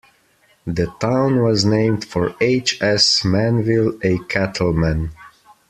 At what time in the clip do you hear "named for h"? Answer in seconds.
1.63-2.81